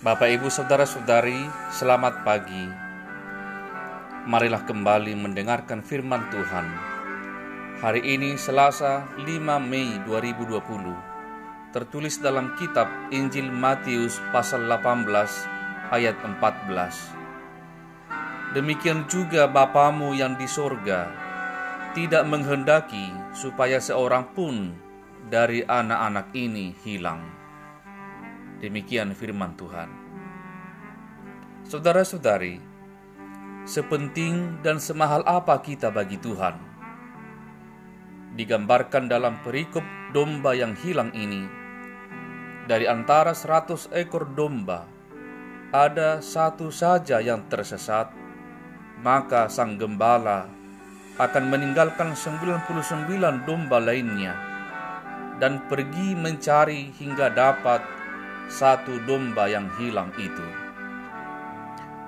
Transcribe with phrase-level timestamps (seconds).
[0.00, 1.44] Bapak, Ibu, Saudara-saudari,
[1.76, 2.64] selamat pagi.
[4.24, 6.64] Marilah kembali mendengarkan firman Tuhan.
[7.84, 11.76] Hari ini Selasa 5 Mei 2020.
[11.76, 15.04] Tertulis dalam kitab Injil Matius pasal 18
[15.92, 18.56] ayat 14.
[18.56, 21.12] Demikian juga Bapamu yang di sorga
[21.92, 24.72] tidak menghendaki supaya seorang pun
[25.28, 27.36] dari anak-anak ini hilang.
[28.60, 29.99] Demikian firman Tuhan.
[31.70, 32.58] Saudara-saudari,
[33.62, 36.58] sepenting dan semahal apa kita bagi Tuhan?
[38.34, 41.46] Digambarkan dalam perikop domba yang hilang ini,
[42.66, 44.82] dari antara seratus ekor domba,
[45.70, 48.10] ada satu saja yang tersesat,
[49.06, 50.50] maka sang gembala
[51.22, 54.34] akan meninggalkan 99 domba lainnya
[55.38, 57.78] dan pergi mencari hingga dapat
[58.50, 60.69] satu domba yang hilang itu.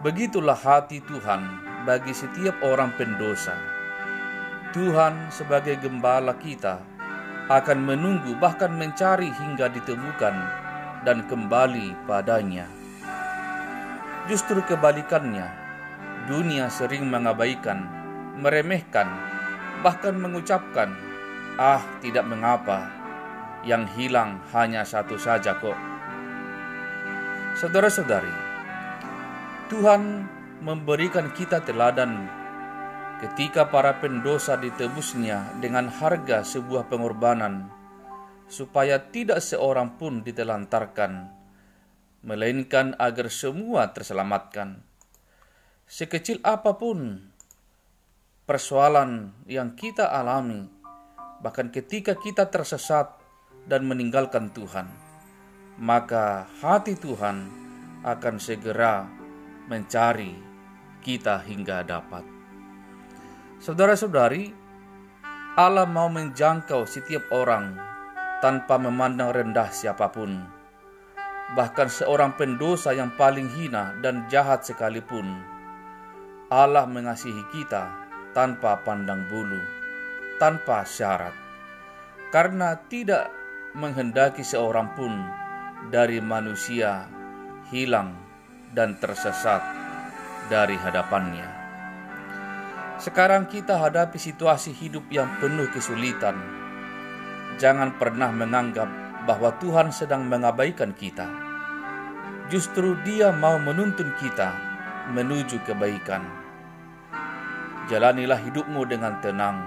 [0.00, 1.44] Begitulah hati Tuhan
[1.84, 3.52] bagi setiap orang pendosa.
[4.72, 6.80] Tuhan sebagai gembala kita
[7.52, 10.36] akan menunggu bahkan mencari hingga ditemukan
[11.04, 12.64] dan kembali padanya.
[14.24, 15.52] Justru kebalikannya,
[16.32, 17.84] dunia sering mengabaikan,
[18.40, 19.04] meremehkan,
[19.84, 20.96] bahkan mengucapkan,
[21.60, 22.88] "Ah, tidak mengapa,
[23.68, 25.76] yang hilang hanya satu saja kok."
[27.60, 28.49] Saudara-saudari,
[29.70, 30.26] Tuhan
[30.66, 32.26] memberikan kita teladan
[33.22, 37.70] ketika para pendosa ditebusnya dengan harga sebuah pengorbanan,
[38.50, 41.30] supaya tidak seorang pun ditelantarkan,
[42.26, 44.82] melainkan agar semua terselamatkan.
[45.86, 47.30] Sekecil apa pun
[48.50, 50.66] persoalan yang kita alami,
[51.46, 53.22] bahkan ketika kita tersesat
[53.70, 54.90] dan meninggalkan Tuhan,
[55.78, 57.46] maka hati Tuhan
[58.02, 59.19] akan segera
[59.70, 60.34] mencari
[60.98, 62.26] kita hingga dapat.
[63.62, 64.50] Saudara-saudari,
[65.54, 67.78] Allah mau menjangkau setiap orang
[68.42, 70.42] tanpa memandang rendah siapa pun.
[71.54, 75.38] Bahkan seorang pendosa yang paling hina dan jahat sekalipun,
[76.50, 77.94] Allah mengasihi kita
[78.34, 79.62] tanpa pandang bulu,
[80.42, 81.34] tanpa syarat.
[82.34, 83.30] Karena tidak
[83.78, 85.14] menghendaki seorang pun
[85.94, 87.06] dari manusia
[87.70, 88.29] hilang
[88.70, 89.62] dan tersesat
[90.46, 91.46] dari hadapannya.
[93.00, 96.36] Sekarang kita hadapi situasi hidup yang penuh kesulitan.
[97.56, 98.88] Jangan pernah menganggap
[99.24, 101.24] bahwa Tuhan sedang mengabaikan kita.
[102.52, 104.52] Justru Dia mau menuntun kita
[105.16, 106.22] menuju kebaikan.
[107.88, 109.58] Jalanilah hidupmu dengan tenang.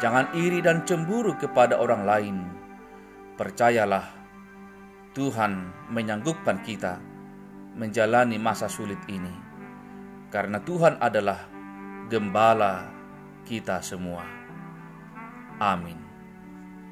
[0.00, 2.36] Jangan iri dan cemburu kepada orang lain.
[3.38, 4.08] Percayalah,
[5.14, 5.52] Tuhan
[5.92, 7.11] menyanggupkan kita
[7.72, 9.32] menjalani masa sulit ini,
[10.28, 11.48] karena Tuhan adalah
[12.12, 12.92] gembala
[13.48, 14.24] kita semua.
[15.56, 15.96] Amin.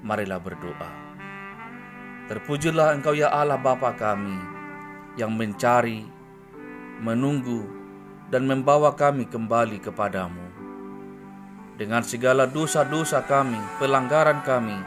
[0.01, 0.91] Marilah berdoa.
[2.31, 4.39] Terpujilah Engkau ya Allah Bapa kami
[5.19, 6.07] yang mencari,
[7.03, 7.67] menunggu,
[8.31, 10.47] dan membawa kami kembali kepadamu.
[11.75, 14.79] Dengan segala dosa-dosa kami, pelanggaran kami,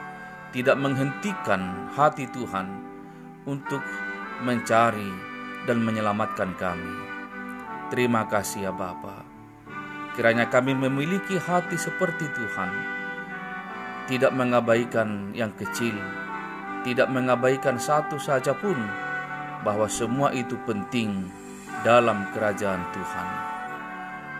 [0.56, 2.70] tidak menghentikan hati Tuhan
[3.50, 3.82] untuk
[4.46, 5.33] mencari
[5.64, 6.94] dan menyelamatkan kami.
[7.94, 9.24] Terima kasih ya Bapa.
[10.14, 12.72] Kiranya kami memiliki hati seperti Tuhan,
[14.06, 15.98] tidak mengabaikan yang kecil,
[16.86, 18.78] tidak mengabaikan satu saja pun,
[19.66, 21.26] bahwa semua itu penting
[21.82, 23.30] dalam kerajaan Tuhan.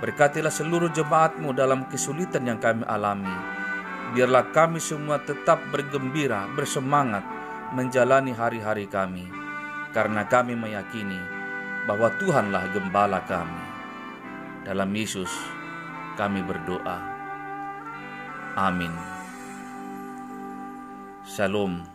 [0.02, 3.34] Berkatilah seluruh jemaatmu dalam kesulitan yang kami alami.
[4.14, 7.26] Biarlah kami semua tetap bergembira, bersemangat
[7.74, 9.43] menjalani hari-hari kami
[9.94, 11.22] karena kami meyakini
[11.86, 13.64] bahwa Tuhanlah gembala kami.
[14.66, 15.30] Dalam Yesus
[16.18, 16.98] kami berdoa.
[18.58, 18.94] Amin.
[21.24, 21.93] Shalom.